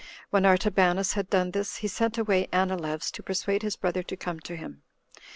[0.31, 4.39] When Artabanus had done this, he sent away Anileus to persuade his brother to come
[4.39, 4.81] to him.